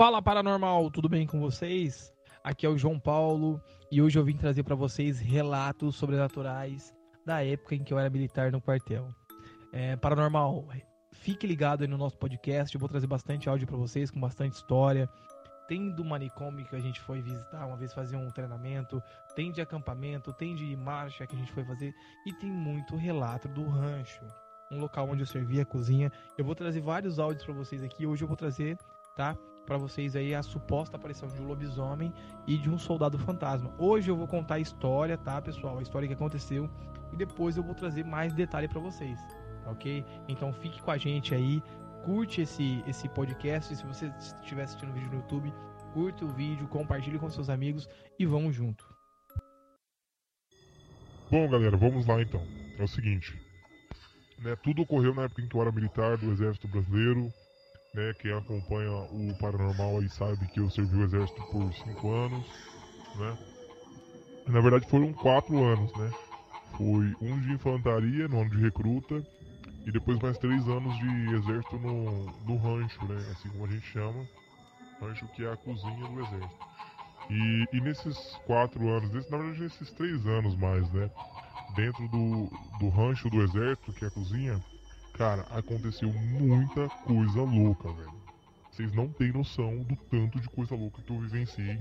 Fala 0.00 0.22
paranormal, 0.22 0.90
tudo 0.90 1.10
bem 1.10 1.26
com 1.26 1.38
vocês? 1.38 2.10
Aqui 2.42 2.64
é 2.64 2.68
o 2.70 2.78
João 2.78 2.98
Paulo 2.98 3.62
e 3.92 4.00
hoje 4.00 4.18
eu 4.18 4.24
vim 4.24 4.34
trazer 4.34 4.62
para 4.62 4.74
vocês 4.74 5.20
relatos 5.20 5.94
sobrenaturais 5.94 6.94
da 7.26 7.44
época 7.44 7.74
em 7.74 7.84
que 7.84 7.92
eu 7.92 7.98
era 7.98 8.08
militar 8.08 8.50
no 8.50 8.62
quartel. 8.62 9.14
É, 9.70 9.96
paranormal, 9.96 10.66
fique 11.12 11.46
ligado 11.46 11.82
aí 11.82 11.86
no 11.86 11.98
nosso 11.98 12.16
podcast, 12.16 12.74
eu 12.74 12.80
vou 12.80 12.88
trazer 12.88 13.06
bastante 13.06 13.46
áudio 13.46 13.66
para 13.66 13.76
vocês 13.76 14.10
com 14.10 14.18
bastante 14.18 14.54
história. 14.54 15.06
Tem 15.68 15.90
do 15.90 16.02
manicômio 16.02 16.64
que 16.64 16.74
a 16.74 16.80
gente 16.80 16.98
foi 16.98 17.20
visitar 17.20 17.66
uma 17.66 17.76
vez 17.76 17.92
fazer 17.92 18.16
um 18.16 18.30
treinamento, 18.30 19.02
tem 19.36 19.52
de 19.52 19.60
acampamento, 19.60 20.32
tem 20.32 20.54
de 20.54 20.74
marcha 20.76 21.26
que 21.26 21.36
a 21.36 21.38
gente 21.38 21.52
foi 21.52 21.62
fazer 21.62 21.92
e 22.26 22.32
tem 22.32 22.50
muito 22.50 22.96
relato 22.96 23.48
do 23.48 23.68
rancho, 23.68 24.24
um 24.72 24.80
local 24.80 25.10
onde 25.10 25.24
eu 25.24 25.26
servia 25.26 25.60
a 25.60 25.66
cozinha. 25.66 26.10
Eu 26.38 26.44
vou 26.46 26.54
trazer 26.54 26.80
vários 26.80 27.18
áudios 27.18 27.44
para 27.44 27.52
vocês 27.52 27.82
aqui. 27.82 28.06
Hoje 28.06 28.24
eu 28.24 28.28
vou 28.28 28.36
trazer, 28.36 28.78
tá? 29.14 29.36
Para 29.66 29.76
vocês 29.76 30.16
aí 30.16 30.34
a 30.34 30.42
suposta 30.42 30.96
aparição 30.96 31.28
de 31.28 31.40
um 31.40 31.46
lobisomem 31.46 32.12
e 32.46 32.56
de 32.56 32.68
um 32.68 32.78
soldado 32.78 33.18
fantasma. 33.18 33.72
Hoje 33.78 34.10
eu 34.10 34.16
vou 34.16 34.26
contar 34.26 34.54
a 34.56 34.60
história, 34.60 35.16
tá, 35.16 35.40
pessoal? 35.40 35.78
A 35.78 35.82
história 35.82 36.08
que 36.08 36.14
aconteceu 36.14 36.68
e 37.12 37.16
depois 37.16 37.56
eu 37.56 37.62
vou 37.62 37.74
trazer 37.74 38.04
mais 38.04 38.32
detalhe 38.32 38.68
para 38.68 38.80
vocês, 38.80 39.18
ok? 39.66 40.04
Então 40.28 40.52
fique 40.52 40.82
com 40.82 40.90
a 40.90 40.98
gente 40.98 41.34
aí, 41.34 41.62
curte 42.04 42.42
esse 42.42 42.82
esse 42.86 43.08
podcast. 43.08 43.74
Se 43.74 43.84
você 43.84 44.12
estiver 44.40 44.62
assistindo 44.62 44.90
o 44.90 44.92
vídeo 44.92 45.10
no 45.10 45.16
YouTube, 45.16 45.52
curte 45.92 46.24
o 46.24 46.28
vídeo, 46.28 46.66
compartilhe 46.68 47.18
com 47.18 47.28
seus 47.28 47.48
amigos 47.48 47.88
e 48.18 48.26
vamos 48.26 48.54
junto. 48.54 48.84
Bom, 51.30 51.48
galera, 51.48 51.76
vamos 51.76 52.06
lá 52.06 52.20
então. 52.20 52.42
É 52.78 52.82
o 52.82 52.88
seguinte, 52.88 53.40
né? 54.38 54.56
Tudo 54.56 54.82
ocorreu 54.82 55.14
na 55.14 55.22
época 55.24 55.42
em 55.42 55.48
que 55.48 55.54
eu 55.54 55.60
era 55.60 55.70
militar 55.70 56.16
do 56.16 56.30
Exército 56.32 56.66
Brasileiro 56.66 57.30
né? 57.94 58.14
Quem 58.18 58.32
acompanha 58.32 58.92
o 58.92 59.34
Paranormal 59.38 59.98
aí 59.98 60.08
sabe 60.08 60.46
que 60.48 60.60
eu 60.60 60.70
servi 60.70 60.96
o 60.96 61.04
exército 61.04 61.42
por 61.50 61.72
cinco 61.74 62.12
anos, 62.12 62.46
né? 63.16 63.38
Na 64.46 64.60
verdade 64.60 64.86
foram 64.88 65.12
quatro 65.12 65.62
anos, 65.62 65.92
né? 65.94 66.10
Foi 66.76 67.14
um 67.20 67.40
de 67.40 67.52
infantaria 67.52 68.28
no 68.28 68.40
ano 68.40 68.50
de 68.50 68.58
recruta 68.58 69.22
e 69.86 69.92
depois 69.92 70.18
mais 70.20 70.38
três 70.38 70.66
anos 70.68 70.96
de 70.98 71.34
exército 71.34 71.78
no, 71.78 72.24
no 72.46 72.56
rancho, 72.56 73.04
né? 73.06 73.26
Assim 73.32 73.48
como 73.50 73.66
a 73.66 73.68
gente 73.68 73.86
chama, 73.86 74.26
rancho 75.00 75.26
que 75.28 75.44
é 75.44 75.52
a 75.52 75.56
cozinha 75.56 76.06
do 76.06 76.20
exército. 76.20 76.70
E, 77.28 77.66
e 77.72 77.80
nesses 77.80 78.16
quatro 78.46 78.88
anos, 78.88 79.12
na 79.30 79.38
verdade 79.38 79.62
nesses 79.62 79.90
três 79.92 80.26
anos 80.26 80.56
mais, 80.56 80.90
né? 80.92 81.10
Dentro 81.76 82.08
do, 82.08 82.50
do 82.78 82.88
rancho 82.88 83.30
do 83.30 83.42
exército, 83.42 83.92
que 83.92 84.04
é 84.04 84.08
a 84.08 84.10
cozinha, 84.10 84.60
Cara, 85.20 85.42
aconteceu 85.50 86.10
muita 86.10 86.88
coisa 87.04 87.42
louca, 87.42 87.92
velho. 87.92 88.14
Vocês 88.70 88.90
não 88.94 89.06
têm 89.06 89.30
noção 89.30 89.82
do 89.82 89.94
tanto 90.10 90.40
de 90.40 90.48
coisa 90.48 90.74
louca 90.74 91.02
que 91.02 91.12
eu 91.12 91.20
vivenciei 91.20 91.78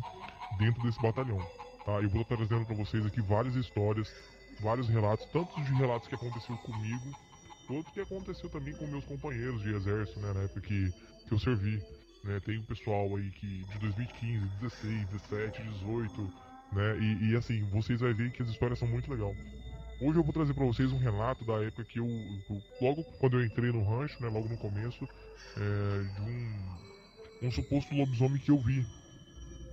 dentro 0.57 0.83
desse 0.83 1.01
batalhão, 1.01 1.39
tá? 1.85 2.01
Eu 2.01 2.09
vou 2.09 2.23
estar 2.23 2.35
trazendo 2.35 2.65
para 2.65 2.75
vocês 2.75 3.05
aqui 3.05 3.21
várias 3.21 3.55
histórias, 3.55 4.13
vários 4.59 4.89
relatos, 4.89 5.25
tanto 5.31 5.55
de 5.63 5.73
relatos 5.75 6.09
que 6.09 6.15
aconteceu 6.15 6.57
comigo, 6.57 7.17
quanto 7.65 7.89
que 7.93 8.01
aconteceu 8.01 8.49
também 8.49 8.73
com 8.73 8.85
meus 8.87 9.05
companheiros 9.05 9.61
de 9.61 9.73
exército, 9.73 10.19
né, 10.19 10.33
na 10.33 10.41
época 10.41 10.59
que, 10.59 10.93
que 11.25 11.31
eu 11.33 11.39
servi. 11.39 11.81
Né, 12.25 12.41
tem 12.41 12.59
um 12.59 12.65
pessoal 12.65 13.15
aí 13.15 13.31
que 13.31 13.63
de 13.63 13.79
2015, 13.79 14.47
16, 14.59 15.07
17, 15.11 15.63
18, 15.63 16.33
né, 16.73 16.97
e, 16.99 17.29
e 17.29 17.35
assim, 17.37 17.63
vocês 17.69 18.01
vão 18.01 18.13
ver 18.13 18.33
que 18.33 18.43
as 18.43 18.49
histórias 18.49 18.79
são 18.79 18.87
muito 18.89 19.09
legais. 19.09 19.37
Hoje 20.01 20.17
eu 20.17 20.23
vou 20.23 20.31
trazer 20.31 20.53
para 20.53 20.65
vocês 20.65 20.93
um 20.93 20.97
relato 20.97 21.43
da 21.43 21.61
época 21.61 21.83
que 21.83 21.99
eu, 21.99 22.07
eu, 22.49 22.63
logo 22.79 23.03
quando 23.19 23.37
eu 23.37 23.45
entrei 23.45 23.69
no 23.69 23.83
rancho, 23.83 24.21
né, 24.21 24.29
logo 24.29 24.47
no 24.47 24.57
começo, 24.57 25.05
é, 25.57 26.03
de 26.15 26.21
um, 26.21 27.47
um 27.47 27.51
suposto 27.51 27.93
lobisomem 27.93 28.39
que 28.39 28.49
eu 28.49 28.57
vi. 28.59 28.85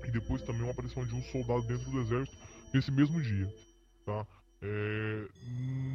E 0.04 0.10
depois 0.10 0.42
também 0.42 0.62
uma 0.62 0.72
aparição 0.72 1.06
de 1.06 1.14
um 1.14 1.22
soldado 1.22 1.62
dentro 1.62 1.88
do 1.90 2.00
exército 2.00 2.36
nesse 2.74 2.90
mesmo 2.90 3.22
dia, 3.22 3.48
tá? 4.04 4.26
É, 4.62 5.28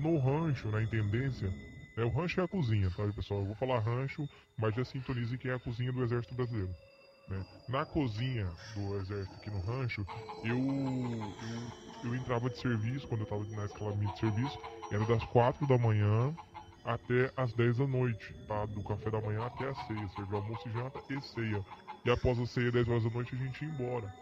no 0.02 0.18
rancho, 0.18 0.72
na 0.72 0.82
intendência, 0.82 1.54
é, 1.98 2.04
o 2.06 2.10
rancho 2.10 2.40
é 2.40 2.44
a 2.46 2.48
cozinha, 2.48 2.90
tá, 2.92 3.06
pessoal? 3.14 3.42
Eu 3.42 3.48
vou 3.48 3.56
falar 3.56 3.80
rancho, 3.80 4.30
mas 4.58 4.74
já 4.74 4.86
sintonize 4.86 5.38
que 5.38 5.50
é 5.50 5.56
a 5.56 5.60
cozinha 5.60 5.92
do 5.92 6.04
exército 6.04 6.36
brasileiro. 6.36 6.74
Né? 7.28 7.46
Na 7.68 7.86
cozinha 7.86 8.50
do 8.76 8.98
exército 8.98 9.36
aqui 9.38 9.50
no 9.50 9.60
rancho, 9.60 10.06
eu, 10.44 10.58
eu 10.58 11.91
eu 12.04 12.16
entrava 12.16 12.50
de 12.50 12.58
serviço, 12.58 13.08
quando 13.08 13.22
eu 13.22 13.24
estava 13.24 13.44
na 13.56 13.66
escala 13.66 13.94
de 13.94 14.20
serviço, 14.20 14.60
era 14.92 15.06
das 15.06 15.24
4 15.26 15.68
da 15.68 15.78
manhã 15.78 16.34
até 16.84 17.32
as 17.38 17.54
10 17.54 17.78
da 17.78 17.88
noite, 17.88 18.34
tá? 18.48 18.66
Do 18.66 18.84
café 18.84 19.10
da 19.10 19.22
manhã 19.22 19.46
até 19.46 19.70
a 19.70 19.76
ceia, 19.76 20.08
servia 20.10 20.38
almoço 20.38 20.68
e 20.68 20.72
janta 20.72 21.00
e 21.10 21.22
ceia. 21.22 21.64
E 22.04 22.10
após 22.10 22.40
a 22.40 22.46
ceia, 22.46 22.72
10 22.72 22.88
horas 22.88 23.04
da 23.04 23.10
noite, 23.10 23.36
a 23.36 23.38
gente 23.38 23.64
ia 23.64 23.72
embora, 23.72 24.14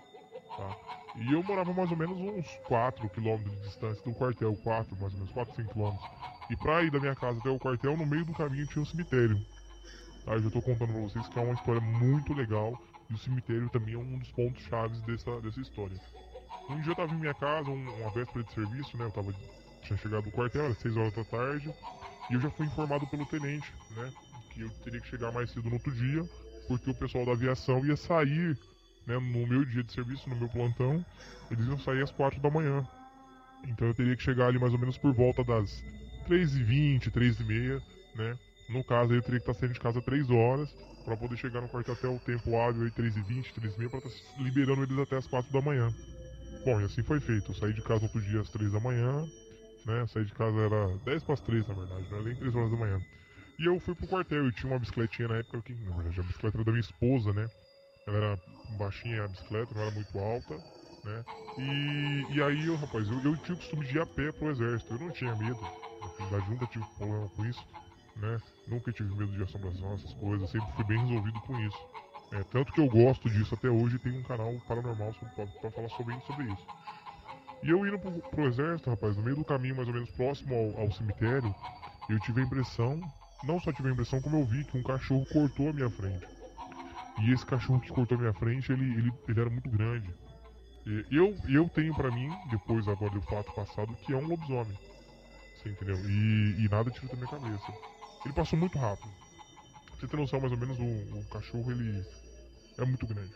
tá? 0.57 0.75
E 1.16 1.34
eu 1.34 1.41
morava 1.44 1.73
mais 1.73 1.90
ou 1.91 1.97
menos 1.97 2.17
uns 2.17 2.47
4 2.67 3.09
quilômetros 3.09 3.56
de 3.56 3.62
distância 3.62 4.03
do 4.03 4.13
quartel, 4.13 4.56
4, 4.57 4.96
mais 5.00 5.13
ou 5.13 5.19
menos, 5.19 5.34
4, 5.34 5.56
5 5.56 5.73
quilômetros. 5.73 6.09
E 6.50 6.57
pra 6.57 6.84
ir 6.84 6.91
da 6.91 7.00
minha 7.00 7.16
casa 7.16 7.40
até 7.40 7.50
o 7.50 7.59
quartel, 7.59 7.96
no 7.96 8.06
meio 8.06 8.25
do 8.25 8.34
caminho 8.34 8.67
tinha 8.67 8.81
um 8.81 8.85
cemitério. 8.85 9.40
Tá? 10.25 10.34
Eu 10.34 10.41
já 10.41 10.50
tô 10.50 10.61
contando 10.61 10.91
pra 10.91 11.01
vocês 11.01 11.28
que 11.28 11.40
é 11.40 11.41
uma 11.41 11.53
história 11.53 11.81
muito 11.81 12.34
legal. 12.34 12.78
E 13.09 13.13
o 13.13 13.17
cemitério 13.17 13.69
também 13.69 13.96
é 13.96 13.97
um 13.97 14.19
dos 14.19 14.31
pontos 14.31 14.61
chaves 14.63 15.01
dessa, 15.01 15.41
dessa 15.41 15.59
história. 15.59 16.00
Um 16.69 16.80
dia 16.81 16.91
eu 16.91 16.96
tava 16.96 17.13
em 17.13 17.18
minha 17.18 17.34
casa, 17.34 17.72
um, 17.72 18.02
uma 18.02 18.09
véspera 18.12 18.44
de 18.44 18.53
serviço, 18.53 18.96
né? 18.96 19.06
Eu 19.06 19.12
tava, 19.12 19.34
tinha 19.81 19.97
chegado 19.97 20.25
no 20.25 20.31
quartel, 20.31 20.66
era 20.66 20.75
6 20.75 20.96
horas 20.96 21.13
da 21.13 21.24
tarde, 21.25 21.74
e 22.30 22.34
eu 22.34 22.40
já 22.40 22.50
fui 22.52 22.68
informado 22.68 23.07
pelo 23.07 23.25
tenente, 23.25 23.74
né? 23.90 24.13
Que 24.52 24.62
eu 24.62 24.69
teria 24.84 25.02
que 25.02 25.08
chegar 25.08 25.31
mais 25.31 25.50
cedo 25.50 25.68
no 25.68 25.75
outro 25.75 25.91
dia, 25.91 26.24
porque 26.68 26.91
o 26.91 26.94
pessoal 26.94 27.25
da 27.25 27.31
aviação 27.31 27.84
ia 27.84 27.96
sair, 27.96 28.56
né? 29.08 29.18
No 29.18 29.47
meu 29.47 29.66
dia 29.66 29.84
de 29.84 29.91
serviço, 29.91 30.29
no 30.29 30.35
meu 30.35 30.47
plantão, 30.47 31.03
eles 31.50 31.66
iam 31.66 31.79
sair 31.79 32.03
às 32.03 32.12
4 32.12 32.40
da 32.40 32.52
manhã. 32.52 32.88
Então 33.68 33.88
eu 33.88 33.94
teria 33.96 34.16
que 34.16 34.22
chegar 34.22 34.47
ali 34.47 34.59
mais 34.59 34.72
ou 34.72 34.79
menos 34.79 34.97
por 34.97 35.12
volta 35.12 35.44
das 35.44 35.84
3h20, 36.28 37.09
3h30, 37.09 37.81
né? 38.13 38.38
No 38.69 38.84
caso, 38.84 39.12
eu 39.12 39.24
teria 39.24 39.40
que 39.40 39.50
estar 39.50 39.59
saindo 39.59 39.74
de 39.74 39.79
casa 39.79 40.00
3 40.03 40.29
horas 40.29 40.69
para 41.03 41.18
poder 41.18 41.35
chegar 41.35 41.62
no 41.62 41.68
quartel 41.68 41.96
até 41.96 42.08
o 42.08 42.19
tempo 42.19 42.56
hábil 42.56 42.84
aí 42.84 42.91
3h20, 42.91 43.53
3h30 43.53 43.90
para 43.90 44.00
estar 44.08 44.44
liberando 44.44 44.84
eles 44.84 45.00
até 45.00 45.18
as 45.18 45.25
4 45.25 45.52
da 45.52 45.62
manhã. 45.62 45.91
Bom, 46.66 46.81
e 46.81 46.86
assim 46.86 47.03
foi 47.03 47.20
feito. 47.20 47.52
Eu 47.52 47.56
saí 47.56 47.74
de 47.74 47.81
casa 47.81 48.03
outro 48.03 48.22
dia 48.22 48.42
às 48.42 48.50
3 48.50 48.72
da 48.72 48.80
manhã, 48.80 49.28
né? 49.86 50.06
Saí 50.08 50.25
de 50.25 50.34
casa 50.34 50.58
era 50.58 50.97
10 51.00 51.24
para 51.24 51.34
as 51.34 51.42
3 51.42 51.66
na 51.68 51.74
verdade, 51.74 52.06
não 52.09 52.18
era 52.18 52.25
nem 52.25 52.36
3 52.36 52.56
horas 52.56 52.72
da 52.72 52.78
manhã. 52.78 53.02
E 53.58 53.66
eu 53.66 53.80
fui 53.80 53.96
pro 53.96 54.08
quartel, 54.08 54.46
eu 54.46 54.52
tinha 54.52 54.72
uma 54.72 54.80
bicicletinha 54.80 55.28
na 55.28 55.38
época, 55.38 55.62
que 55.62 55.74
na 55.74 55.92
verdade 55.96 56.20
a 56.20 56.24
bicicleta 56.24 56.58
era 56.58 56.66
da 56.66 56.72
minha 56.72 56.81
esposa, 56.81 57.34
né? 57.34 57.50
Ela 58.08 58.18
era 58.18 58.40
baixinha 58.78 59.24
a 59.24 59.28
bicicleta, 59.28 59.74
não 59.75 59.81
era 59.81 59.92
muito 59.92 60.18
alta, 60.18 60.58
né? 61.03 61.25
E, 61.58 62.25
e 62.36 62.42
aí, 62.42 62.66
eu, 62.66 62.76
rapaz, 62.78 63.09
eu, 63.09 63.20
eu 63.24 63.36
tinha 63.38 63.56
o 63.56 63.58
costume 63.58 63.86
de 63.86 63.97
ir 63.97 64.02
a 64.02 64.06
pé 64.06 64.31
pro 64.31 64.50
exército, 64.50 64.94
eu 64.94 65.00
não 65.00 65.12
tinha 65.12 65.36
medo. 65.36 65.59
Na 65.62 66.09
verdade, 66.18 66.50
nunca 66.50 66.66
tive 66.68 66.86
problema 66.97 67.30
com 67.30 67.46
isso, 67.46 67.66
né? 68.16 68.41
Nunca 68.68 68.91
tive 68.94 69.14
medo 69.14 69.31
de 69.31 69.44
assombração, 69.44 69.94
essas 69.94 70.14
coisas, 70.14 70.50
sempre 70.50 70.72
fui 70.74 70.86
bem 70.86 71.00
resolvido 71.00 71.40
com 71.41 71.59
isso. 71.59 71.78
É, 72.31 72.44
tanto 72.44 72.72
que 72.72 72.79
eu 72.79 72.88
gosto 72.88 73.29
disso 73.29 73.56
até 73.56 73.69
hoje 73.69 73.97
tem 74.00 74.17
um 74.17 74.23
canal 74.23 74.53
paranormal 74.67 75.13
para 75.62 75.72
falar 75.72 75.90
sobre, 75.90 76.19
sobre 76.22 76.45
isso. 76.45 76.67
E 77.63 77.69
eu 77.69 77.85
indo 77.85 77.97
pro, 78.00 78.12
pro 78.12 78.47
exército, 78.47 78.90
rapaz, 78.90 79.17
no 79.17 79.23
meio 79.23 79.35
do 79.35 79.44
caminho, 79.44 79.75
mais 79.75 79.88
ou 79.88 79.94
menos 79.94 80.09
próximo 80.12 80.53
ao, 80.53 80.84
ao 80.84 80.91
cemitério, 80.91 81.53
eu 82.09 82.19
tive 82.19 82.41
a 82.41 82.44
impressão, 82.44 83.01
não 83.44 83.59
só 83.59 83.73
tive 83.73 83.90
a 83.90 83.91
impressão, 83.91 84.22
como 84.22 84.38
eu 84.38 84.45
vi 84.45 84.63
que 84.63 84.78
um 84.78 84.84
cachorro 84.84 85.25
cortou 85.25 85.69
a 85.69 85.73
minha 85.73 85.90
frente. 85.90 86.28
E 87.19 87.34
esse 87.34 87.45
cachorro 87.45 87.79
que 87.81 87.90
cortou 87.90 88.17
a 88.17 88.22
minha 88.22 88.34
frente, 88.34 88.72
ele, 88.72 88.85
ele, 88.85 89.13
ele 89.28 89.40
era 89.41 89.50
muito 89.50 89.69
grande. 89.69 90.13
E 90.85 91.06
eu, 91.16 91.35
eu 91.47 91.67
tenho 91.69 91.94
para 91.94 92.09
mim, 92.09 92.31
depois 92.50 92.88
agora 92.88 93.11
do 93.11 93.22
fato 93.23 93.51
passado, 93.53 93.94
que 94.06 94.13
é 94.13 94.16
um 94.16 94.28
lobisomem. 94.28 94.78
Você 95.56 95.69
entendeu? 95.69 95.97
E, 96.09 96.66
e 96.66 96.69
nada 96.69 96.90
tira 96.90 97.07
da 97.07 97.16
minha 97.16 97.28
cabeça. 97.28 97.73
Ele 98.23 98.34
passou 98.34 98.57
muito 98.57 98.78
rápido. 98.78 99.11
Você 100.00 100.08
ter 100.08 100.16
noção, 100.16 100.40
mais 100.40 100.54
ou 100.54 100.58
menos, 100.58 100.80
o, 100.80 101.20
o 101.20 101.26
cachorro, 101.26 101.72
ele 101.72 102.06
é 102.78 102.86
muito 102.86 103.06
grande. 103.06 103.34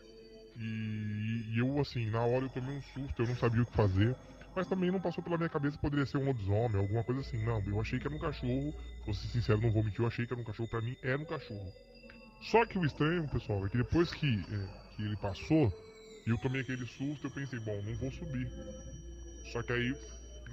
E, 0.56 1.54
e, 1.54 1.60
eu, 1.60 1.80
assim, 1.80 2.10
na 2.10 2.22
hora 2.22 2.46
eu 2.46 2.50
tomei 2.50 2.78
um 2.78 2.82
susto, 2.82 3.22
eu 3.22 3.28
não 3.28 3.36
sabia 3.36 3.64
o 3.64 3.66
que 3.66 3.74
fazer. 3.74 4.16
Mas 4.56 4.68
também 4.68 4.92
não 4.92 5.02
passou 5.02 5.24
pela 5.24 5.36
minha 5.36 5.50
cabeça 5.50 5.80
poderia 5.80 6.06
ser 6.06 6.18
um 6.18 6.26
lobisomem, 6.26 6.80
alguma 6.80 7.04
coisa 7.04 7.22
assim. 7.22 7.44
Não, 7.44 7.62
eu 7.66 7.82
achei 7.82 8.00
que 8.00 8.08
era 8.08 8.16
um 8.16 8.20
cachorro. 8.20 8.74
Vou 9.04 9.14
ser 9.14 9.28
sincero, 9.28 9.60
não 9.60 9.72
vou 9.72 9.84
mentir, 9.84 10.00
eu 10.00 10.08
achei 10.08 10.26
que 10.26 10.32
era 10.32 10.42
um 10.42 10.46
cachorro. 10.46 10.70
Pra 10.70 10.80
mim, 10.80 10.96
era 11.02 11.18
um 11.18 11.26
cachorro. 11.26 11.74
Só 12.44 12.66
que 12.66 12.78
o 12.78 12.86
estranho, 12.86 13.28
pessoal, 13.28 13.66
é 13.66 13.70
que 13.70 13.78
depois 13.78 14.14
que, 14.14 14.28
é, 14.28 14.96
que 14.96 15.02
ele 15.02 15.18
passou, 15.18 15.74
e 16.26 16.30
eu 16.30 16.38
tomei 16.38 16.62
aquele 16.62 16.86
susto, 16.86 17.28
eu 17.28 17.32
pensei, 17.32 17.60
bom, 17.60 17.82
não 17.82 17.96
vou 17.98 18.12
subir. 18.12 18.48
Só 19.52 19.64
que 19.64 19.74
aí, 19.74 19.96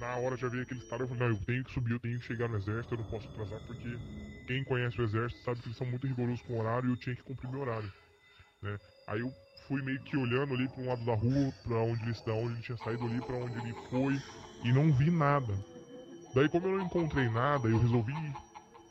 na 0.01 0.17
hora 0.17 0.35
já 0.35 0.49
veio 0.49 0.63
aquele 0.63 0.79
estado, 0.79 1.03
eu 1.03 1.07
falei, 1.07 1.23
não, 1.23 1.35
eu 1.35 1.45
tenho 1.45 1.63
que 1.63 1.71
subir, 1.71 1.91
eu 1.91 1.99
tenho 1.99 2.19
que 2.19 2.25
chegar 2.25 2.49
no 2.49 2.57
exército, 2.57 2.95
eu 2.95 2.97
não 2.97 3.05
posso 3.05 3.27
atrasar, 3.29 3.61
porque 3.67 3.97
quem 4.47 4.63
conhece 4.65 4.99
o 4.99 5.05
exército 5.05 5.43
sabe 5.43 5.61
que 5.61 5.67
eles 5.67 5.77
são 5.77 5.87
muito 5.87 6.07
rigorosos 6.07 6.41
com 6.41 6.53
o 6.53 6.59
horário 6.59 6.89
e 6.89 6.91
eu 6.91 6.97
tinha 6.97 7.15
que 7.15 7.23
cumprir 7.23 7.49
meu 7.49 7.61
horário 7.61 7.91
né? 8.61 8.79
Aí 9.07 9.19
eu 9.19 9.33
fui 9.67 9.81
meio 9.81 9.99
que 10.01 10.17
olhando 10.17 10.53
ali 10.53 10.67
para 10.69 10.81
um 10.83 10.87
lado 10.87 11.05
da 11.05 11.15
rua, 11.15 11.53
para 11.63 11.77
onde 11.77 12.03
ele, 12.03 12.13
da 12.25 12.33
onde 12.33 12.53
ele 12.53 12.61
tinha 12.61 12.77
saído 12.77 13.05
ali, 13.05 13.19
para 13.21 13.35
onde 13.35 13.57
ele 13.57 13.73
foi 13.89 14.17
e 14.63 14.71
não 14.71 14.91
vi 14.93 15.09
nada. 15.09 15.53
Daí 16.33 16.47
como 16.49 16.67
eu 16.67 16.77
não 16.77 16.85
encontrei 16.85 17.27
nada, 17.29 17.67
eu 17.67 17.79
resolvi 17.79 18.13
ir. 18.13 18.35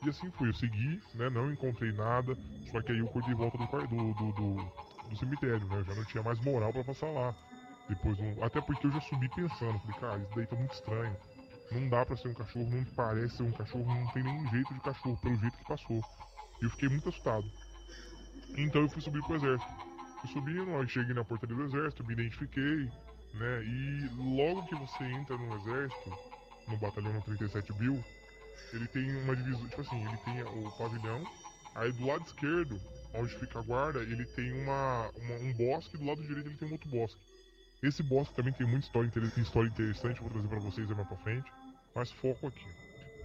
E 0.03 0.09
assim 0.09 0.29
fui, 0.31 0.49
eu 0.49 0.53
segui, 0.53 0.99
né? 1.15 1.29
Não 1.29 1.51
encontrei 1.51 1.91
nada, 1.91 2.37
só 2.71 2.81
que 2.81 2.91
aí 2.91 2.99
eu 2.99 3.07
cortei 3.07 3.33
volta 3.33 3.57
do, 3.57 3.65
do, 3.65 4.13
do, 4.13 4.31
do, 4.33 5.09
do 5.09 5.17
cemitério, 5.17 5.65
né? 5.67 5.79
Eu 5.79 5.85
já 5.85 5.95
não 5.95 6.05
tinha 6.05 6.23
mais 6.23 6.39
moral 6.43 6.71
para 6.73 6.83
passar 6.83 7.11
lá. 7.11 7.35
Depois, 7.89 8.19
um... 8.19 8.43
até 8.43 8.61
porque 8.61 8.87
eu 8.87 8.91
já 8.91 9.01
subi 9.01 9.29
pensando, 9.29 9.79
falei, 9.79 9.99
cara, 9.99 10.19
isso 10.19 10.35
daí 10.35 10.47
tá 10.47 10.55
muito 10.55 10.73
estranho. 10.73 11.17
Não 11.71 11.87
dá 11.87 12.05
para 12.05 12.17
ser 12.17 12.27
um 12.27 12.33
cachorro, 12.33 12.69
não 12.69 12.83
parece 12.95 13.37
ser 13.37 13.43
um 13.43 13.51
cachorro, 13.51 13.85
não 13.85 14.07
tem 14.11 14.23
nenhum 14.23 14.49
jeito 14.49 14.73
de 14.73 14.79
cachorro, 14.81 15.17
pelo 15.21 15.37
jeito 15.37 15.57
que 15.57 15.65
passou. 15.65 16.03
E 16.61 16.65
eu 16.65 16.69
fiquei 16.69 16.89
muito 16.89 17.09
assustado. 17.09 17.49
Então 18.57 18.81
eu 18.81 18.89
fui 18.89 19.01
subir 19.01 19.23
pro 19.23 19.35
exército. 19.35 19.71
Fui 20.19 20.29
subindo, 20.31 20.75
aí 20.75 20.87
cheguei 20.87 21.13
na 21.13 21.23
portaria 21.23 21.55
do 21.55 21.63
exército, 21.63 22.05
me 22.05 22.13
identifiquei, 22.13 22.91
né? 23.33 23.63
E 23.63 24.09
logo 24.35 24.67
que 24.67 24.75
você 24.75 25.03
entra 25.05 25.37
no 25.37 25.55
exército, 25.55 26.17
no 26.67 26.77
batalhão 26.77 27.13
no 27.13 27.21
37 27.21 27.73
Bill, 27.73 28.03
ele 28.73 28.87
tem 28.87 29.15
uma 29.23 29.35
divisão, 29.35 29.67
tipo 29.67 29.81
assim, 29.81 30.05
ele 30.05 30.17
tem 30.17 30.43
o 30.43 30.71
pavilhão, 30.77 31.23
aí 31.75 31.91
do 31.93 32.05
lado 32.05 32.25
esquerdo, 32.25 32.79
onde 33.13 33.33
fica 33.35 33.59
a 33.59 33.61
guarda, 33.61 33.99
ele 33.99 34.25
tem 34.25 34.51
uma, 34.61 35.09
uma 35.15 35.35
um 35.35 35.53
bosque, 35.53 35.97
do 35.97 36.05
lado 36.05 36.21
direito 36.21 36.47
ele 36.47 36.57
tem 36.57 36.67
um 36.67 36.73
outro 36.73 36.89
bosque. 36.89 37.19
Esse 37.81 38.03
bosque 38.03 38.35
também 38.35 38.53
tem 38.53 38.67
muita 38.67 38.85
história, 38.85 39.11
história 39.37 39.67
interessante, 39.67 40.21
vou 40.21 40.29
trazer 40.29 40.47
para 40.47 40.59
vocês 40.59 40.87
mais 40.87 41.07
pra 41.07 41.17
frente, 41.17 41.51
mas 41.95 42.11
foco 42.11 42.47
aqui. 42.47 42.65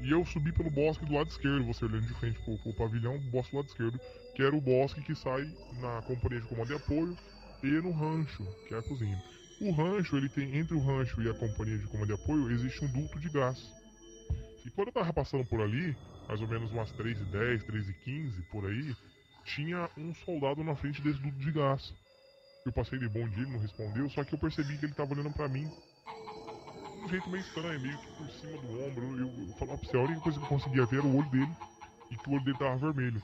E 0.01 0.11
eu 0.11 0.25
subi 0.25 0.51
pelo 0.51 0.71
bosque 0.71 1.05
do 1.05 1.13
lado 1.13 1.29
esquerdo, 1.29 1.67
você 1.67 1.85
olhando 1.85 2.07
de 2.07 2.15
frente 2.15 2.39
pro, 2.41 2.57
pro 2.59 2.73
pavilhão, 2.73 3.19
bosque 3.31 3.53
do 3.53 3.59
lado 3.59 3.69
esquerdo, 3.69 4.01
que 4.35 4.43
era 4.43 4.57
o 4.57 4.61
bosque 4.61 5.03
que 5.03 5.15
sai 5.15 5.43
na 5.81 6.01
companhia 6.03 6.41
de 6.41 6.47
comando 6.47 6.73
e 6.73 6.77
apoio 6.77 7.17
e 7.63 7.67
no 7.67 7.91
rancho, 7.91 8.47
que 8.67 8.75
é 8.75 8.79
a 8.79 8.83
cozinha. 8.83 9.23
O 9.61 9.71
rancho, 9.73 10.17
ele 10.17 10.29
tem 10.29 10.57
entre 10.57 10.75
o 10.75 10.81
rancho 10.81 11.21
e 11.21 11.29
a 11.29 11.35
companhia 11.35 11.79
de 11.79 11.87
comando 11.89 12.13
e 12.13 12.15
apoio, 12.15 12.51
existe 12.51 12.83
um 12.83 12.89
duto 12.93 13.19
de 13.21 13.29
gás. 13.29 13.75
E 14.65 14.71
quando 14.71 14.89
eu 14.89 14.95
tava 14.95 15.13
passando 15.13 15.45
por 15.45 15.61
ali, 15.61 15.95
mais 16.27 16.41
ou 16.41 16.49
menos 16.49 16.71
umas 16.73 16.91
3 16.93 17.21
e 17.21 17.25
10, 17.25 17.65
3 17.65 17.89
e 17.91 17.93
15 17.93 18.43
por 18.51 18.65
aí, 18.65 18.97
tinha 19.45 19.89
um 19.99 20.15
soldado 20.15 20.65
na 20.65 20.75
frente 20.75 21.03
desse 21.03 21.21
duto 21.21 21.39
de 21.39 21.53
gás. 21.53 21.95
Eu 22.67 22.73
passei 22.73 22.99
de 22.99 23.09
bom 23.09 23.27
dia, 23.29 23.45
ele 23.45 23.53
não 23.53 23.61
respondeu, 23.61 24.11
só 24.11 24.25
que 24.25 24.35
eu 24.35 24.39
percebi 24.39 24.77
que 24.77 24.87
ele 24.87 24.93
tava 24.93 25.15
olhando 25.15 25.31
para 25.31 25.49
mim 25.49 25.71
um 27.05 27.09
jeito 27.09 27.31
meio 27.31 27.41
estranho, 27.41 27.81
meio 27.81 27.97
que 27.99 28.13
por 28.15 28.29
cima 28.29 28.59
do 28.59 28.85
ombro. 28.85 29.19
Eu, 29.21 29.49
eu 29.49 29.55
falava 29.55 29.79
pra 29.79 29.89
você, 29.89 29.97
a 29.97 30.01
única 30.01 30.21
coisa 30.21 30.39
que 30.41 30.45
eu 30.45 30.49
conseguia 30.49 30.87
ver 30.87 30.99
era 30.99 31.07
o 31.07 31.17
olho 31.17 31.31
dele 31.31 31.57
e 32.11 32.17
que 32.17 32.29
o 32.29 32.33
olho 32.33 32.45
dele 32.45 32.59
tava 32.59 32.77
vermelho. 32.77 33.23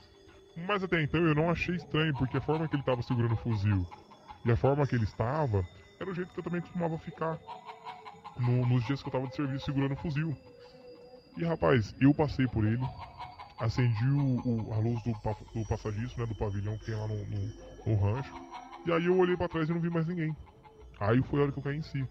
Mas 0.55 0.81
até 0.81 1.01
então 1.01 1.19
eu 1.19 1.35
não 1.35 1.49
achei 1.49 1.75
estranho, 1.75 2.13
porque 2.13 2.37
a 2.37 2.41
forma 2.41 2.69
que 2.69 2.75
ele 2.77 2.83
tava 2.83 3.01
segurando 3.01 3.33
o 3.33 3.37
fuzil 3.37 3.85
e 4.45 4.51
a 4.51 4.55
forma 4.55 4.87
que 4.87 4.95
ele 4.95 5.03
estava 5.03 5.67
era 5.99 6.09
o 6.09 6.13
jeito 6.13 6.33
que 6.33 6.39
eu 6.39 6.43
também 6.43 6.61
costumava 6.61 6.97
ficar 6.99 7.37
no, 8.37 8.65
nos 8.65 8.85
dias 8.85 9.03
que 9.03 9.09
eu 9.09 9.11
tava 9.11 9.27
de 9.27 9.35
serviço 9.35 9.65
segurando 9.65 9.93
o 9.93 9.97
fuzil. 9.97 10.37
E 11.35 11.43
rapaz, 11.43 11.93
eu 11.99 12.13
passei 12.13 12.47
por 12.47 12.63
ele, 12.63 12.83
acendi 13.59 14.05
o, 14.05 14.41
o, 14.47 14.73
a 14.73 14.77
luz 14.77 15.03
do, 15.03 15.11
do 15.11 16.17
né, 16.17 16.25
do 16.25 16.35
pavilhão 16.35 16.77
que 16.77 16.85
tem 16.85 16.95
lá 16.95 17.07
no, 17.07 17.25
no, 17.25 17.53
no 17.87 17.95
rancho, 17.95 18.33
e 18.85 18.91
aí 18.91 19.05
eu 19.05 19.17
olhei 19.17 19.37
para 19.37 19.49
trás 19.49 19.69
e 19.69 19.73
não 19.73 19.81
vi 19.81 19.89
mais 19.89 20.07
ninguém. 20.07 20.35
Aí 20.99 21.21
foi 21.23 21.39
a 21.39 21.43
hora 21.43 21.51
que 21.51 21.59
eu 21.59 21.63
caí 21.63 21.77
em 21.77 21.81
si. 21.81 22.05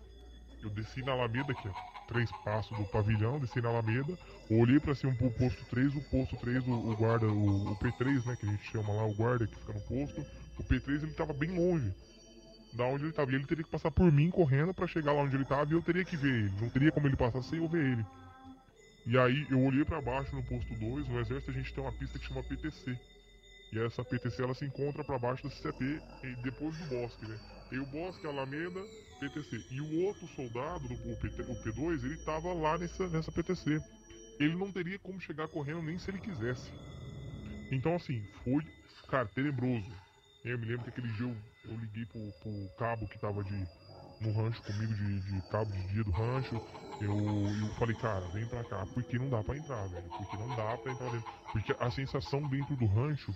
Eu 0.63 0.71
desci 0.71 1.03
na 1.03 1.13
Alameda, 1.13 1.55
que 1.55 1.69
é 1.69 1.73
três 2.07 2.31
passos 2.45 2.77
do 2.77 2.85
pavilhão, 2.85 3.39
desci 3.41 3.61
na 3.61 3.69
Alameda, 3.69 4.17
olhei 4.51 4.79
para 4.79 4.95
cima 4.95 5.15
pro 5.15 5.31
posto 5.31 5.65
3, 5.67 5.95
o 5.97 6.01
posto 6.11 6.37
3, 6.37 6.67
o, 6.67 6.73
o 6.73 6.97
guarda, 6.97 7.27
o, 7.27 7.73
o, 7.73 7.77
P3, 7.77 8.25
né, 8.27 8.37
que 8.37 8.47
a 8.47 8.51
gente 8.51 8.71
chama 8.71 8.93
lá, 8.93 9.05
o 9.05 9.15
guarda 9.15 9.47
que 9.47 9.57
fica 9.57 9.73
no 9.73 9.81
posto, 9.81 10.25
o 10.59 10.63
P3 10.63 11.03
ele 11.03 11.13
tava 11.13 11.33
bem 11.33 11.51
longe 11.51 11.93
da 12.73 12.85
onde 12.85 13.05
ele 13.05 13.13
tava. 13.13 13.33
E 13.33 13.35
ele 13.35 13.47
teria 13.47 13.65
que 13.65 13.71
passar 13.71 13.91
por 13.91 14.11
mim 14.11 14.31
correndo 14.31 14.73
para 14.73 14.87
chegar 14.87 15.13
lá 15.13 15.23
onde 15.23 15.37
ele 15.37 15.45
tava 15.45 15.71
e 15.71 15.75
eu 15.75 15.83
teria 15.83 16.05
que 16.05 16.17
ver 16.17 16.45
ele. 16.45 16.53
Não 16.61 16.69
teria 16.69 16.93
como 16.93 17.07
ele 17.07 17.17
passar 17.17 17.43
sem 17.43 17.59
eu 17.59 17.69
ver 17.69 17.85
ele. 17.85 18.07
E 19.05 19.19
aí 19.19 19.47
eu 19.51 19.61
olhei 19.61 19.85
para 19.85 20.01
baixo 20.01 20.35
no 20.35 20.43
posto 20.43 20.75
2, 20.75 21.09
no 21.09 21.21
exército 21.21 21.51
a 21.51 21.55
gente 21.55 21.75
tem 21.75 21.83
uma 21.83 21.93
pista 21.93 22.19
que 22.19 22.27
chama 22.27 22.43
PTC. 22.43 22.99
E 23.73 23.79
essa 23.79 24.05
PTC 24.05 24.43
ela 24.43 24.55
se 24.55 24.67
encontra 24.67 25.03
para 25.03 25.19
baixo 25.19 25.49
da 25.49 25.51
CT 25.51 26.03
depois 26.43 26.77
do 26.77 26.85
bosque, 26.85 27.27
né? 27.27 27.41
Tem 27.71 27.79
o 27.79 27.87
bosque, 27.87 28.27
a 28.27 28.31
Alameda, 28.31 28.85
PTC. 29.19 29.65
E 29.71 29.81
o 29.81 30.05
outro 30.05 30.29
soldado, 30.29 30.85
o, 30.85 31.17
PT, 31.17 31.43
o 31.43 31.57
P2, 31.63 32.05
ele 32.05 32.19
tava 32.19 32.53
lá 32.53 32.77
nessa, 32.77 33.09
nessa 33.09 33.33
PTC. 33.33 33.81
Ele 34.39 34.57
não 34.57 34.71
teria 34.71 34.99
como 34.99 35.19
chegar 35.19 35.49
correndo 35.49 35.83
nem 35.83 35.99
se 35.99 36.11
ele 36.11 36.19
quisesse. 36.19 36.71
Então 37.71 37.95
assim, 37.95 38.23
foi, 38.45 38.63
cara, 39.09 39.27
tenebroso. 39.29 39.91
Eu 40.45 40.59
me 40.59 40.67
lembro 40.67 40.85
que 40.85 40.91
aquele 40.91 41.11
dia 41.15 41.27
eu, 41.27 41.37
eu 41.71 41.79
liguei 41.79 42.05
pro, 42.05 42.21
pro 42.43 42.77
cabo 42.77 43.09
que 43.09 43.19
tava 43.19 43.43
de, 43.43 43.67
no 44.21 44.33
rancho 44.33 44.63
comigo, 44.65 44.93
de, 44.93 45.21
de 45.21 45.49
cabo 45.49 45.71
de 45.73 45.87
dia 45.89 46.05
do 46.05 46.11
rancho. 46.11 46.61
Eu, 47.01 47.17
eu 47.17 47.75
falei, 47.79 47.97
cara, 47.97 48.27
vem 48.29 48.45
pra 48.47 48.65
cá, 48.65 48.85
porque 48.93 49.19
não 49.19 49.31
dá 49.31 49.43
pra 49.43 49.57
entrar, 49.57 49.87
velho. 49.87 50.11
Porque 50.11 50.37
não 50.37 50.49
dá 50.57 50.77
pra 50.77 50.93
entrar 50.93 51.11
dentro. 51.11 51.33
Porque 51.53 51.75
a 51.79 51.91
sensação 51.91 52.43
dentro 52.49 52.77
do 52.77 52.85
rancho, 52.85 53.35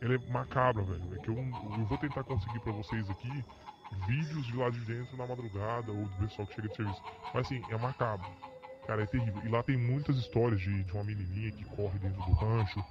ela 0.00 0.14
é 0.14 0.18
macabra, 0.30 0.82
velho. 0.82 1.14
É 1.14 1.18
que 1.18 1.28
eu, 1.28 1.36
eu 1.36 1.84
vou 1.86 1.98
tentar 1.98 2.24
conseguir 2.24 2.60
pra 2.60 2.72
vocês 2.72 3.08
aqui 3.10 3.44
vídeos 4.06 4.46
de 4.46 4.56
lá 4.56 4.70
de 4.70 4.80
dentro 4.80 5.16
na 5.16 5.26
madrugada, 5.26 5.90
ou 5.90 6.04
do 6.04 6.16
pessoal 6.18 6.46
que 6.46 6.54
chega 6.54 6.68
de 6.68 6.76
serviço. 6.76 7.02
Mas 7.34 7.46
assim, 7.46 7.62
é 7.68 7.76
macabro. 7.76 8.28
Cara, 8.86 9.02
é 9.02 9.06
terrível. 9.06 9.42
E 9.44 9.48
lá 9.48 9.62
tem 9.62 9.76
muitas 9.76 10.16
histórias 10.16 10.60
de, 10.60 10.84
de 10.84 10.92
uma 10.92 11.04
menininha 11.04 11.50
que 11.52 11.64
corre 11.64 11.98
dentro 11.98 12.22
do 12.22 12.32
rancho. 12.32 12.84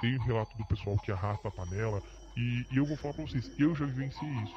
Tem 0.00 0.18
um 0.18 0.22
relato 0.22 0.56
do 0.56 0.64
pessoal 0.66 0.96
que 0.98 1.12
arrasta 1.12 1.48
a 1.48 1.50
panela. 1.50 2.02
E, 2.36 2.66
e 2.70 2.76
eu 2.76 2.84
vou 2.84 2.96
falar 2.96 3.14
pra 3.14 3.24
vocês, 3.24 3.50
eu 3.58 3.74
já 3.74 3.84
vivenciei 3.84 4.30
isso. 4.42 4.54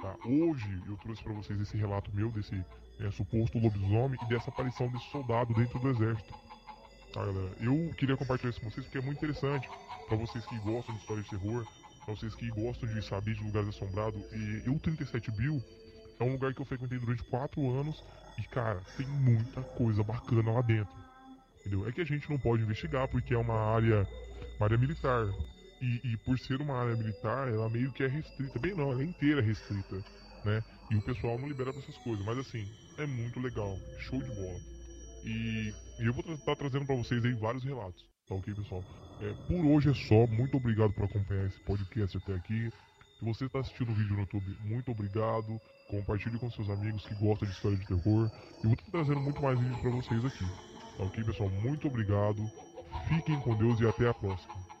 Tá? 0.00 0.14
Hoje 0.24 0.82
eu 0.86 0.96
trouxe 0.98 1.22
para 1.22 1.32
vocês 1.32 1.60
esse 1.60 1.76
relato 1.76 2.10
meu 2.12 2.30
desse 2.30 2.64
é, 3.00 3.10
suposto 3.10 3.58
lobisomem 3.58 4.18
e 4.22 4.28
dessa 4.28 4.50
aparição 4.50 4.88
desse 4.88 5.10
soldado 5.10 5.54
dentro 5.54 5.78
do 5.78 5.90
exército. 5.90 6.34
Tá? 7.12 7.20
Eu 7.60 7.92
queria 7.96 8.16
compartilhar 8.16 8.50
isso 8.50 8.60
com 8.60 8.70
vocês 8.70 8.86
porque 8.86 8.98
é 8.98 9.02
muito 9.02 9.18
interessante 9.18 9.68
para 10.08 10.16
vocês 10.16 10.44
que 10.46 10.58
gostam 10.60 10.94
de 10.94 11.00
história 11.00 11.22
de 11.22 11.30
terror, 11.30 11.66
para 12.04 12.14
vocês 12.14 12.34
que 12.34 12.48
gostam 12.50 12.88
de 12.88 13.02
saber 13.06 13.34
de 13.34 13.44
lugares 13.44 13.68
assombrados. 13.68 14.20
E 14.32 14.62
eu 14.66 14.78
37 14.78 15.30
Bill 15.32 15.62
é 16.18 16.24
um 16.24 16.32
lugar 16.32 16.54
que 16.54 16.60
eu 16.60 16.66
frequentei 16.66 16.98
durante 16.98 17.22
4 17.24 17.80
anos 17.80 18.02
e 18.38 18.42
cara, 18.44 18.80
tem 18.96 19.06
muita 19.06 19.62
coisa 19.62 20.02
bacana 20.02 20.52
lá 20.52 20.62
dentro. 20.62 20.94
Entendeu? 21.60 21.86
É 21.86 21.92
que 21.92 22.00
a 22.00 22.04
gente 22.04 22.28
não 22.28 22.38
pode 22.38 22.62
investigar 22.62 23.06
porque 23.08 23.34
é 23.34 23.38
uma 23.38 23.74
área, 23.74 24.06
uma 24.56 24.66
área 24.66 24.78
militar. 24.78 25.26
E, 25.80 26.12
e, 26.12 26.16
por 26.18 26.38
ser 26.38 26.60
uma 26.60 26.76
área 26.76 26.94
militar, 26.94 27.48
ela 27.48 27.68
meio 27.68 27.92
que 27.92 28.04
é 28.04 28.06
restrita. 28.06 28.58
Bem 28.60 28.74
não, 28.74 28.92
ela 28.92 29.02
é 29.02 29.04
inteira 29.04 29.42
restrita, 29.42 29.96
né? 30.44 30.62
E 30.90 30.96
o 30.96 31.02
pessoal 31.02 31.36
não 31.38 31.48
libera 31.48 31.72
pra 31.72 31.82
essas 31.82 31.96
coisas. 31.98 32.24
Mas 32.24 32.38
assim, 32.38 32.64
é 32.98 33.06
muito 33.06 33.40
legal. 33.40 33.76
Show 33.98 34.22
de 34.22 34.30
bola. 34.30 34.60
E, 35.24 35.72
e 36.00 36.06
eu 36.06 36.12
vou 36.12 36.24
estar 36.24 36.44
tá 36.44 36.56
trazendo 36.56 36.86
para 36.86 36.96
vocês 36.96 37.24
aí 37.24 37.32
vários 37.32 37.64
relatos. 37.64 38.04
Tá 38.28 38.34
ok, 38.34 38.54
pessoal? 38.54 38.84
É, 39.20 39.32
por 39.46 39.64
hoje 39.66 39.90
é 39.90 39.94
só. 39.94 40.26
Muito 40.26 40.56
obrigado 40.56 40.92
por 40.92 41.04
acompanhar 41.04 41.46
esse 41.46 41.60
podcast 41.60 42.16
até 42.16 42.34
aqui. 42.34 42.70
Se 43.18 43.24
você 43.24 43.44
está 43.44 43.60
assistindo 43.60 43.92
o 43.92 43.94
vídeo 43.94 44.14
no 44.14 44.20
YouTube, 44.20 44.56
muito 44.64 44.90
obrigado. 44.90 45.60
Compartilhe 45.88 46.38
com 46.38 46.50
seus 46.50 46.68
amigos 46.70 47.06
que 47.06 47.14
gostam 47.14 47.48
de 47.48 47.54
história 47.54 47.76
de 47.76 47.86
terror. 47.86 48.30
E 48.60 48.66
vou 48.66 48.72
estar 48.72 48.90
trazendo 48.90 49.20
muito 49.20 49.40
mais 49.40 49.58
vídeos 49.58 49.80
para 49.80 49.90
vocês 49.90 50.24
aqui. 50.24 50.44
Tá 50.96 51.04
ok, 51.04 51.24
pessoal? 51.24 51.50
Muito 51.50 51.86
obrigado. 51.86 52.50
Fiquem 53.08 53.38
com 53.40 53.54
Deus 53.56 53.80
e 53.80 53.86
até 53.86 54.08
a 54.08 54.14
próxima. 54.14 54.71